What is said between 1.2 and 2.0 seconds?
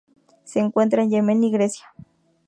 y Grecia.